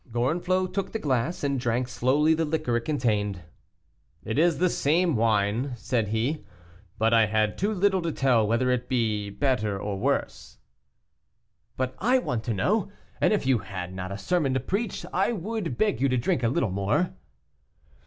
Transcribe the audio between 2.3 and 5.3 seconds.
the liquor it contained. "It is the same